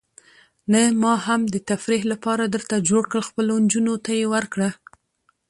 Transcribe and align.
نه، 0.71 0.81
ما 1.01 1.13
هم 1.25 1.41
د 1.53 1.55
تفریح 1.69 2.01
لپاره 2.11 2.43
درته 2.55 2.75
جوړ 2.89 3.03
کړل، 3.11 3.23
خپلو 3.29 3.53
نجونو 3.63 3.93
ته 4.05 4.11
یې 4.19 4.25
ورکړه. 4.33 4.69